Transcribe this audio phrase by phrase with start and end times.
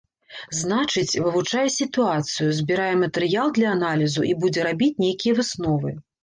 [0.59, 5.95] Значыць, вывучае сітуацыю, збірае матэрыял для аналізу і будзе рабіць нейкія высновы.